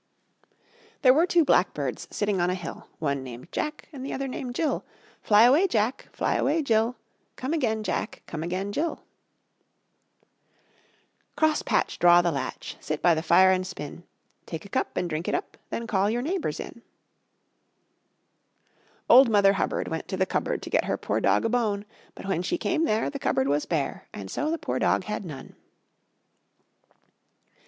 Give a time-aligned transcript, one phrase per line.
[1.03, 4.55] There were two blackbirds sitting on a hill, One named Jack and the other named
[4.55, 4.83] Jill.
[5.21, 6.07] Fly away, Jack!
[6.11, 6.95] Fly away, Jill!
[7.35, 8.23] Come again, Jack!
[8.25, 9.03] Come again, Jill!
[11.35, 14.03] Cross patch, draw the latch, Sit by the fire and spin;
[14.47, 16.81] Take a cup and drink it up, Then call your neighbors in.
[19.07, 22.25] Old Mother Hubbard Went to the cupboard To get her poor dog a bone; But
[22.25, 25.55] when she came there The cupboard was bare, And so the poor dog had none.